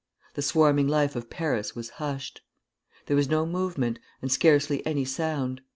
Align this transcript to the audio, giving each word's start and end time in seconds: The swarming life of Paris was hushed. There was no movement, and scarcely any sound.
The 0.33 0.41
swarming 0.41 0.87
life 0.87 1.15
of 1.15 1.29
Paris 1.29 1.75
was 1.75 1.91
hushed. 2.01 2.41
There 3.05 3.15
was 3.15 3.29
no 3.29 3.45
movement, 3.45 3.99
and 4.19 4.31
scarcely 4.31 4.83
any 4.83 5.05
sound. 5.05 5.61